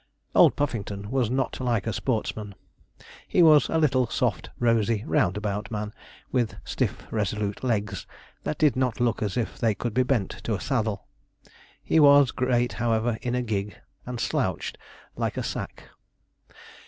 Old 0.33 0.55
Puffington 0.55 1.11
was 1.11 1.29
not 1.29 1.59
like 1.59 1.85
a 1.85 1.93
sportsman. 1.93 2.55
He 3.27 3.43
was 3.43 3.69
a 3.69 3.77
little, 3.77 4.07
soft, 4.09 4.49
rosy, 4.57 5.03
roundabout 5.05 5.69
man, 5.69 5.93
with 6.31 6.55
stiff 6.65 7.05
resolute 7.11 7.63
legs 7.63 8.07
that 8.43 8.57
did 8.57 8.75
not 8.75 8.99
look 8.99 9.21
as 9.21 9.37
if 9.37 9.59
they 9.59 9.75
could 9.75 9.93
be 9.93 10.01
bent 10.01 10.31
to 10.45 10.55
a 10.55 10.59
saddle. 10.59 11.05
He 11.83 11.99
was 11.99 12.31
great, 12.31 12.73
however, 12.81 13.19
in 13.21 13.35
a 13.35 13.43
gig, 13.43 13.79
and 14.03 14.19
slouched 14.19 14.79
like 15.15 15.37
a 15.37 15.43
sack. 15.43 15.87